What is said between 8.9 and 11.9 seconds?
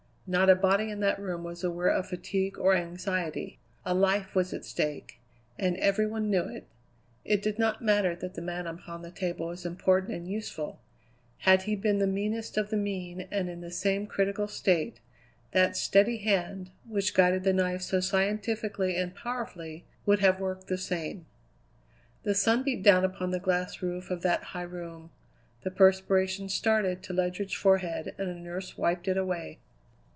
the table was important and useful: had he